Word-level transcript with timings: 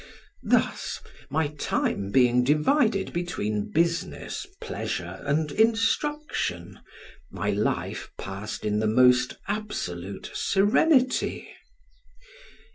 Thus, 0.41 0.99
my 1.29 1.49
time 1.49 2.09
being 2.09 2.43
divided 2.43 3.13
between 3.13 3.69
business, 3.71 4.47
pleasure, 4.59 5.19
and 5.27 5.51
instruction, 5.51 6.79
my 7.29 7.51
life 7.51 8.09
passed 8.17 8.65
in 8.65 8.79
the 8.79 8.87
most 8.87 9.35
absolute 9.47 10.31
serenity. 10.33 11.49